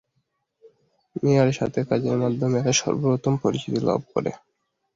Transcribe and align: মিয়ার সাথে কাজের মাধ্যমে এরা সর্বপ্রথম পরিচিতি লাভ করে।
মিয়ার 1.15 1.49
সাথে 1.59 1.79
কাজের 1.89 2.15
মাধ্যমে 2.23 2.57
এরা 2.61 2.73
সর্বপ্রথম 2.81 3.33
পরিচিতি 3.43 3.79
লাভ 3.81 4.01
করে। 4.13 4.31